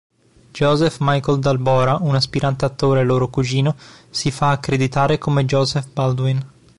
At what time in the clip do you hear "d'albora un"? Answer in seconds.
1.37-2.15